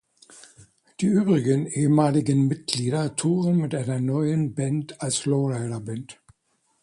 [0.99, 6.19] Die übrigen ehemaligen Mitglieder touren mit einer neuen Band als „Lowrider Band“.